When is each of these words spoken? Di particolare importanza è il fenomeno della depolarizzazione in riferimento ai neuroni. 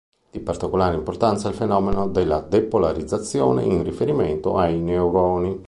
Di 0.31 0.39
particolare 0.39 0.95
importanza 0.95 1.47
è 1.47 1.51
il 1.51 1.57
fenomeno 1.57 2.07
della 2.07 2.39
depolarizzazione 2.39 3.61
in 3.63 3.83
riferimento 3.83 4.57
ai 4.57 4.79
neuroni. 4.79 5.59